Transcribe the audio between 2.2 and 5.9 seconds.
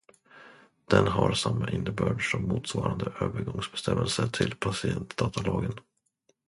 som motsvarande övergångsbestämmelse till patientdatalagen.